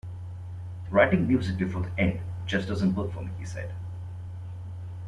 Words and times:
Writing 0.89 1.27
music 1.27 1.57
before 1.59 1.83
the 1.83 1.99
end 1.99 2.21
just 2.47 2.67
doesn't 2.67 2.95
work 2.95 3.11
for 3.13 3.21
me, 3.21 3.29
he 3.37 3.45
said. 3.45 3.71